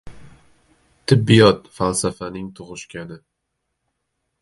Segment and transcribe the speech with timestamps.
[1.11, 3.23] Tibbiyot— falsafaning tug‘ishgani.